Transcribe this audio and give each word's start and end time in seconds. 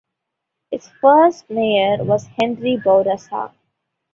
Its 0.71 0.89
first 0.99 1.47
mayor 1.51 2.03
was 2.03 2.25
Henri 2.41 2.75
Bourassa. 2.75 3.53